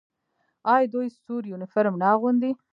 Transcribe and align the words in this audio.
آیا 0.73 0.87
دوی 0.93 1.07
سور 1.23 1.41
یونیفورم 1.51 1.95
نه 2.01 2.07
اغوندي؟ 2.13 2.51